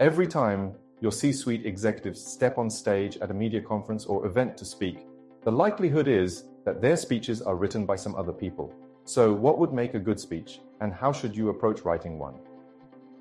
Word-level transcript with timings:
Every 0.00 0.26
time 0.26 0.72
your 1.02 1.12
C 1.12 1.30
suite 1.30 1.66
executives 1.66 2.24
step 2.24 2.56
on 2.56 2.70
stage 2.70 3.18
at 3.18 3.30
a 3.30 3.34
media 3.34 3.60
conference 3.60 4.06
or 4.06 4.24
event 4.24 4.56
to 4.56 4.64
speak, 4.64 5.06
the 5.44 5.52
likelihood 5.52 6.08
is 6.08 6.44
that 6.64 6.80
their 6.80 6.96
speeches 6.96 7.42
are 7.42 7.54
written 7.54 7.84
by 7.84 7.96
some 7.96 8.14
other 8.14 8.32
people. 8.32 8.72
So, 9.04 9.30
what 9.34 9.58
would 9.58 9.74
make 9.74 9.92
a 9.92 9.98
good 9.98 10.18
speech, 10.18 10.60
and 10.80 10.90
how 10.90 11.12
should 11.12 11.36
you 11.36 11.50
approach 11.50 11.82
writing 11.82 12.18
one? 12.18 12.36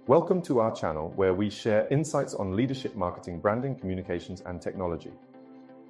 Welcome 0.07 0.42
to 0.44 0.62
our 0.62 0.73
channel 0.73 1.12
where 1.18 1.34
we 1.34 1.50
share 1.50 1.86
insights 1.92 2.34
on 2.34 2.55
leadership 2.55 2.96
marketing, 2.96 3.41
branding, 3.41 3.75
communications, 3.75 4.39
and 4.46 4.61
technology. 4.61 5.11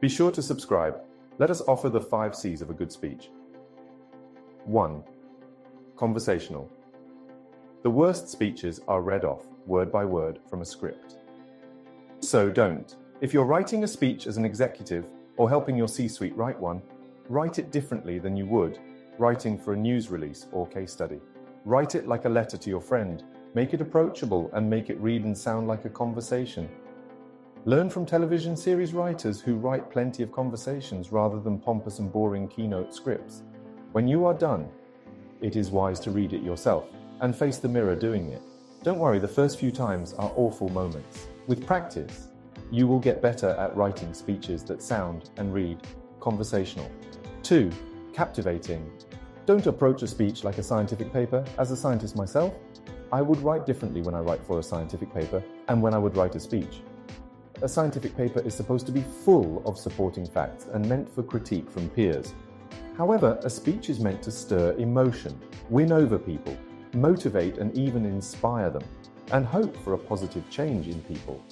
Be 0.02 0.10
sure 0.10 0.32
to 0.32 0.42
subscribe. 0.42 1.02
Let 1.38 1.52
us 1.52 1.62
offer 1.68 1.90
the 1.90 2.02
five 2.02 2.34
C's 2.34 2.64
of 2.64 2.72
a 2.72 2.74
good 2.74 2.92
speech. 2.92 3.30
1. 4.66 5.04
Conversational. 5.98 6.68
The 7.84 7.92
worst 7.92 8.28
speeches 8.28 8.82
are 8.88 9.04
read 9.04 9.24
off, 9.24 9.46
word 9.70 9.90
by 9.90 10.04
word, 10.04 10.40
from 10.50 10.62
a 10.62 10.66
script. 10.66 11.16
So 12.20 12.50
don't. 12.50 12.98
If 13.22 13.34
you're 13.34 13.46
writing 13.46 13.86
a 13.86 13.88
speech 13.88 14.28
as 14.28 14.36
an 14.36 14.44
executive 14.44 15.06
or 15.38 15.48
helping 15.48 15.78
your 15.78 15.88
C 15.88 16.10
suite 16.10 16.36
write 16.36 16.60
one, 16.60 16.82
write 17.30 17.60
it 17.60 17.72
differently 17.72 18.20
than 18.20 18.36
you 18.36 18.46
would 18.48 18.80
writing 19.20 19.58
for 19.58 19.74
a 19.74 19.78
news 19.78 20.10
release 20.10 20.48
or 20.52 20.66
case 20.66 20.92
study. 20.92 21.20
Write 21.66 21.94
it 21.94 22.08
like 22.08 22.26
a 22.26 22.30
letter 22.30 22.58
to 22.58 22.70
your 22.70 22.82
friend. 22.82 23.24
Make 23.54 23.74
it 23.74 23.82
approachable 23.82 24.50
and 24.54 24.70
make 24.70 24.90
it 24.90 25.00
read 25.00 25.26
and 25.26 25.38
sound 25.38 25.68
like 25.68 25.86
a 25.86 25.90
conversation. 25.90 26.70
Learn 27.66 27.90
from 27.90 28.06
television 28.06 28.56
series 28.56 28.94
writers 28.94 29.42
who 29.42 29.58
write 29.58 29.92
plenty 29.92 30.24
of 30.24 30.32
conversations 30.32 31.12
rather 31.12 31.40
than 31.40 31.60
pompous 31.60 32.00
and 32.00 32.12
boring 32.12 32.48
keynote 32.48 32.96
scripts. 32.96 33.44
When 33.92 34.08
you 34.08 34.26
are 34.26 34.34
done, 34.34 34.70
it 35.42 35.58
is 35.58 35.70
wise 35.70 36.00
to 36.02 36.12
read 36.12 36.32
it 36.32 36.42
yourself 36.42 36.86
and 37.20 37.36
face 37.36 37.58
the 37.58 37.68
mirror 37.68 37.96
doing 37.96 38.32
it. 38.32 38.42
Don't 38.82 38.98
worry, 38.98 39.20
the 39.20 39.28
first 39.28 39.60
few 39.60 39.72
times 39.72 40.14
are 40.14 40.32
awful 40.38 40.70
moments. 40.70 41.28
With 41.48 41.68
practice, 41.68 42.30
you 42.72 42.88
will 42.88 43.00
get 43.00 43.22
better 43.22 43.50
at 43.50 43.76
writing 43.76 44.14
speeches 44.14 44.64
that 44.64 44.82
sound 44.82 45.32
and 45.36 45.54
read 45.54 45.80
conversational. 46.22 46.90
2. 47.44 47.70
Captivating. 48.14 48.90
Don't 49.46 49.68
approach 49.68 50.02
a 50.04 50.08
speech 50.08 50.46
like 50.46 50.60
a 50.60 50.64
scientific 50.64 51.12
paper. 51.12 51.44
As 51.58 51.72
a 51.72 51.76
scientist 51.76 52.16
myself, 52.16 52.54
I 53.12 53.22
would 53.22 53.42
write 53.42 53.66
differently 53.66 54.02
when 54.02 54.16
I 54.16 54.22
write 54.22 54.46
for 54.46 54.60
a 54.60 54.64
scientific 54.64 55.14
paper 55.14 55.44
and 55.68 55.82
when 55.82 55.94
I 55.94 55.98
would 55.98 56.16
write 56.16 56.36
a 56.36 56.40
speech. 56.40 56.80
A 57.62 57.68
scientific 57.68 58.16
paper 58.16 58.40
is 58.40 58.54
supposed 58.54 58.86
to 58.86 58.94
be 58.94 59.04
full 59.26 59.62
of 59.66 59.78
supporting 59.78 60.26
facts 60.26 60.68
and 60.72 60.88
meant 60.88 61.14
for 61.14 61.22
critique 61.22 61.70
from 61.70 61.90
peers. 61.90 62.34
However, 62.96 63.38
a 63.44 63.50
speech 63.50 63.90
is 63.90 64.00
meant 64.00 64.24
to 64.24 64.32
stir 64.32 64.72
emotion, 64.78 65.38
win 65.70 65.92
over 65.92 66.18
people, 66.18 66.58
motivate 66.94 67.58
and 67.58 67.76
even 67.78 68.06
inspire 68.06 68.70
them, 68.70 68.84
and 69.32 69.46
hope 69.46 69.76
for 69.84 69.94
a 69.94 69.98
positive 69.98 70.50
change 70.50 70.88
in 70.88 71.02
people. 71.04 71.44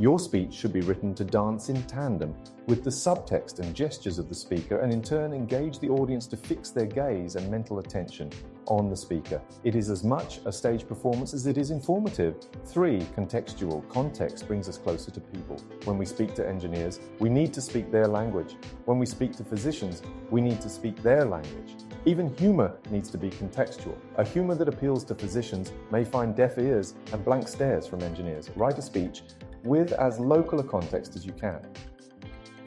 Your 0.00 0.20
speech 0.20 0.54
should 0.54 0.72
be 0.72 0.82
written 0.82 1.12
to 1.16 1.24
dance 1.24 1.70
in 1.70 1.82
tandem 1.82 2.32
with 2.68 2.84
the 2.84 2.90
subtext 2.90 3.58
and 3.58 3.74
gestures 3.74 4.20
of 4.20 4.28
the 4.28 4.34
speaker 4.34 4.78
and 4.78 4.92
in 4.92 5.02
turn 5.02 5.32
engage 5.32 5.80
the 5.80 5.88
audience 5.88 6.28
to 6.28 6.36
fix 6.36 6.70
their 6.70 6.86
gaze 6.86 7.34
and 7.34 7.50
mental 7.50 7.80
attention 7.80 8.30
on 8.66 8.88
the 8.88 8.96
speaker. 8.96 9.42
It 9.64 9.74
is 9.74 9.90
as 9.90 10.04
much 10.04 10.38
a 10.44 10.52
stage 10.52 10.86
performance 10.86 11.34
as 11.34 11.48
it 11.48 11.58
is 11.58 11.72
informative. 11.72 12.36
Three, 12.66 13.00
contextual. 13.16 13.88
Context 13.88 14.46
brings 14.46 14.68
us 14.68 14.78
closer 14.78 15.10
to 15.10 15.20
people. 15.20 15.56
When 15.82 15.98
we 15.98 16.06
speak 16.06 16.32
to 16.34 16.46
engineers, 16.46 17.00
we 17.18 17.28
need 17.28 17.52
to 17.54 17.60
speak 17.60 17.90
their 17.90 18.06
language. 18.06 18.54
When 18.84 19.00
we 19.00 19.06
speak 19.06 19.34
to 19.38 19.44
physicians, 19.44 20.02
we 20.30 20.40
need 20.40 20.60
to 20.60 20.68
speak 20.68 21.02
their 21.02 21.24
language. 21.24 21.74
Even 22.04 22.34
humor 22.36 22.76
needs 22.90 23.10
to 23.10 23.18
be 23.18 23.28
contextual. 23.28 23.96
A 24.16 24.24
humor 24.24 24.54
that 24.54 24.68
appeals 24.68 25.04
to 25.04 25.14
physicians 25.14 25.72
may 25.90 26.04
find 26.04 26.34
deaf 26.34 26.56
ears 26.58 26.94
and 27.12 27.24
blank 27.24 27.48
stares 27.48 27.86
from 27.86 28.02
engineers. 28.02 28.50
Write 28.56 28.78
a 28.78 28.82
speech 28.82 29.22
with 29.64 29.92
as 29.92 30.20
local 30.20 30.60
a 30.60 30.64
context 30.64 31.16
as 31.16 31.26
you 31.26 31.32
can. 31.32 31.60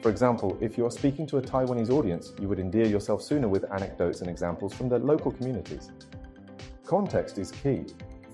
For 0.02 0.10
example, 0.10 0.58
if 0.60 0.76
you're 0.76 0.90
speaking 0.90 1.26
to 1.28 1.38
a 1.38 1.42
Taiwanese 1.42 1.90
audience, 1.90 2.32
you 2.40 2.48
would 2.48 2.58
endear 2.58 2.86
yourself 2.86 3.22
sooner 3.22 3.48
with 3.48 3.64
anecdotes 3.72 4.20
and 4.20 4.28
examples 4.28 4.74
from 4.74 4.88
the 4.88 4.98
local 4.98 5.30
communities. 5.30 5.90
Context 6.84 7.38
is 7.38 7.52
key. 7.52 7.84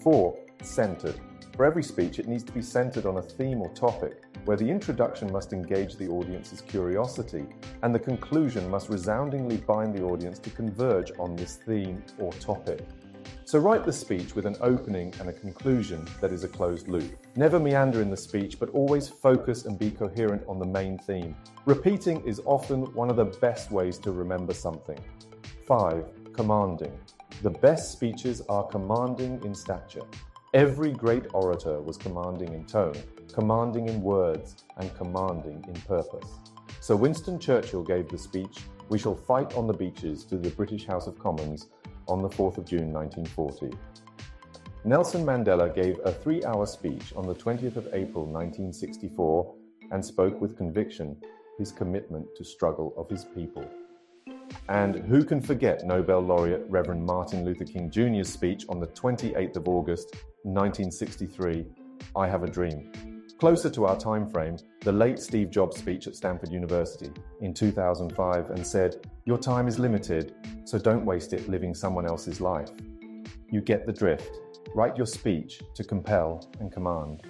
4. 0.03 0.37
Centered. 0.63 1.21
For 1.59 1.65
every 1.65 1.83
speech, 1.83 2.21
it 2.21 2.29
needs 2.29 2.45
to 2.45 2.53
be 2.53 2.63
centered 2.63 3.05
on 3.05 3.17
a 3.17 3.23
theme 3.23 3.61
or 3.61 3.69
topic, 3.71 4.23
where 4.45 4.57
the 4.57 4.71
introduction 4.71 5.33
must 5.33 5.53
engage 5.53 5.97
the 5.97 6.07
audience's 6.07 6.61
curiosity, 6.61 7.47
and 7.83 7.93
the 7.93 7.99
conclusion 7.99 8.71
must 8.71 8.89
resoundingly 8.89 9.57
bind 9.57 9.93
the 9.93 10.05
audience 10.05 10.39
to 10.39 10.51
converge 10.51 11.11
on 11.19 11.35
this 11.35 11.57
theme 11.57 12.01
or 12.21 12.31
topic. 12.35 12.87
So 13.45 13.59
write 13.59 13.85
the 13.85 13.93
speech 13.93 14.37
with 14.37 14.47
an 14.47 14.55
opening 14.61 15.13
and 15.19 15.31
a 15.31 15.33
conclusion 15.33 16.07
that 16.21 16.31
is 16.31 16.45
a 16.45 16.49
closed 16.49 16.87
loop. 16.87 17.11
Never 17.35 17.59
meander 17.59 18.03
in 18.03 18.11
the 18.11 18.17
speech, 18.17 18.61
but 18.61 18.71
always 18.71 19.09
focus 19.09 19.65
and 19.65 19.77
be 19.77 19.91
coherent 19.91 20.45
on 20.47 20.61
the 20.61 20.65
main 20.65 20.97
theme. 20.97 21.35
Repeating 21.65 22.25
is 22.25 22.41
often 22.45 22.83
one 22.95 23.11
of 23.11 23.17
the 23.17 23.37
best 23.41 23.73
ways 23.73 23.99
to 23.99 24.13
remember 24.13 24.55
something. 24.55 25.01
5. 25.67 26.05
Commanding. 26.33 26.97
The 27.43 27.51
best 27.51 27.91
speeches 27.91 28.43
are 28.49 28.63
commanding 28.63 29.43
in 29.45 29.57
stature. 29.57 30.07
Every 30.55 30.93
great 30.93 31.27
orator 31.35 31.79
was 31.79 31.99
commanding 31.99 32.55
in 32.55 32.65
tone, 32.65 32.97
commanding 33.35 33.87
in 33.87 34.01
words, 34.01 34.57
and 34.79 34.95
commanding 34.97 35.63
in 35.69 35.75
purpose. 35.83 36.39
So 36.81 36.97
Winston 36.97 37.39
Churchill 37.39 37.83
gave 37.83 38.09
the 38.09 38.17
speech, 38.17 38.61
We 38.89 38.99
shall 38.99 39.15
fight 39.15 39.55
on 39.55 39.67
the 39.67 39.75
beaches, 39.75 40.25
to 40.25 40.39
the 40.39 40.49
British 40.49 40.87
House 40.87 41.07
of 41.07 41.19
Commons 41.19 41.69
on 42.07 42.23
the 42.23 42.31
4th 42.31 42.57
of 42.57 42.65
June 42.65 42.91
1940. 42.91 43.77
Nelson 44.85 45.23
Mandela 45.23 45.75
gave 45.75 46.01
a 46.07 46.13
three 46.13 46.43
hour 46.47 46.65
speech 46.65 47.13
on 47.15 47.27
the 47.27 47.35
20th 47.35 47.77
of 47.77 47.89
April 47.93 48.25
1964 48.25 49.55
and 49.91 50.03
spoke 50.03 50.41
with 50.41 50.57
conviction 50.57 51.15
his 51.59 51.73
commitment 51.73 52.27
to 52.37 52.43
struggle 52.43 52.95
of 52.97 53.11
his 53.11 53.27
people. 53.27 53.69
And 54.69 54.97
who 54.97 55.25
can 55.25 55.41
forget 55.41 55.85
Nobel 55.85 56.21
laureate 56.21 56.65
Reverend 56.69 57.05
Martin 57.05 57.45
Luther 57.45 57.65
King 57.65 57.91
Jr.'s 57.91 58.31
speech 58.33 58.65
on 58.69 58.81
the 58.81 58.87
28th 58.87 59.57
of 59.57 59.69
August 59.69 60.15
1963, 60.55 61.67
I 62.17 62.27
Have 62.27 62.43
a 62.43 62.51
Dream. 62.51 62.91
Closer 63.39 63.71
to 63.71 63.85
our 63.85 63.97
time 63.97 64.29
frame, 64.29 64.57
the 64.81 64.91
late 64.91 65.19
Steve 65.19 65.51
Jobs 65.51 65.79
speech 65.79 66.07
at 66.07 66.17
Stanford 66.17 66.51
University 66.51 67.13
in 67.41 67.55
2005 67.55 68.51
and 68.51 68.67
said, 68.67 69.07
Your 69.27 69.39
time 69.39 69.69
is 69.69 69.79
limited, 69.79 70.35
so 70.65 70.79
don't 70.79 71.05
waste 71.05 71.33
it 71.33 71.49
living 71.49 71.75
someone 71.75 72.07
else's 72.07 72.41
life. 72.41 72.71
You 73.51 73.61
get 73.61 73.87
the 73.87 73.93
drift. 73.93 74.39
Write 74.75 74.97
your 74.97 75.07
speech 75.07 75.61
to 75.75 75.85
compel 75.85 76.51
and 76.61 76.73
command. 76.73 77.23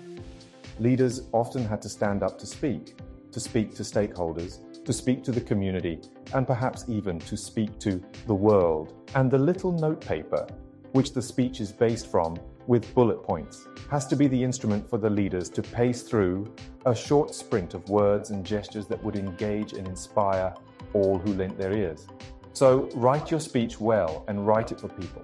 Leaders 0.79 1.29
often 1.33 1.65
had 1.65 1.83
to 1.83 1.89
stand 1.89 2.23
up 2.23 2.39
to 2.39 2.47
speak, 2.47 2.97
to 3.33 3.41
speak 3.41 3.75
to 3.75 3.83
stakeholders, 3.83 4.61
to 4.85 4.93
speak 4.93 5.23
to 5.25 5.33
the 5.33 5.41
community, 5.41 6.01
and 6.33 6.47
perhaps 6.47 6.85
even 6.89 7.19
to 7.19 7.37
speak 7.37 7.79
to 7.81 8.03
the 8.27 8.35
world. 8.35 8.95
And 9.15 9.31
the 9.31 9.39
little 9.39 9.73
notepaper, 9.73 10.47
which 10.93 11.13
the 11.13 11.21
speech 11.21 11.61
is 11.61 11.71
based 11.71 12.11
from, 12.11 12.39
with 12.69 12.95
bullet 12.95 13.23
points, 13.25 13.67
has 13.91 14.07
to 14.07 14.15
be 14.15 14.29
the 14.29 14.45
instrument 14.45 14.89
for 14.89 14.99
the 14.99 15.09
leaders 15.09 15.49
to 15.49 15.63
pace 15.63 16.03
through 16.03 16.53
a 16.85 16.95
short 16.95 17.35
sprint 17.35 17.73
of 17.73 17.89
words 17.89 18.31
and 18.31 18.45
gestures 18.45 18.87
that 18.87 19.03
would 19.03 19.17
engage 19.17 19.73
and 19.73 19.89
inspire 19.89 20.55
all 20.93 21.19
who 21.19 21.33
lent 21.33 21.59
their 21.59 21.73
ears. 21.73 22.07
So 22.53 22.91
write 22.95 23.31
your 23.31 23.41
speech 23.41 23.81
well 23.81 24.23
and 24.29 24.47
write 24.47 24.71
it 24.71 24.81
for 24.81 24.89
people. 24.89 25.23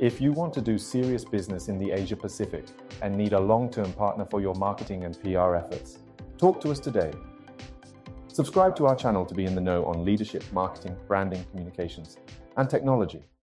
If 0.00 0.20
you 0.20 0.32
want 0.32 0.52
to 0.54 0.60
do 0.60 0.76
serious 0.76 1.24
business 1.24 1.68
in 1.68 1.78
the 1.78 1.92
Asia 1.92 2.16
Pacific 2.16 2.66
and 3.00 3.16
need 3.16 3.32
a 3.32 3.40
long 3.40 3.70
term 3.70 3.92
partner 3.92 4.26
for 4.28 4.40
your 4.40 4.54
marketing 4.56 5.04
and 5.04 5.20
PR 5.22 5.54
efforts, 5.54 6.00
talk 6.36 6.60
to 6.62 6.72
us 6.72 6.80
today. 6.80 7.12
Subscribe 8.26 8.74
to 8.76 8.86
our 8.86 8.96
channel 8.96 9.24
to 9.24 9.34
be 9.34 9.44
in 9.44 9.54
the 9.54 9.60
know 9.60 9.84
on 9.84 10.04
leadership, 10.04 10.42
marketing, 10.52 10.96
branding, 11.06 11.44
communications, 11.52 12.16
and 12.56 12.68
technology. 12.68 13.22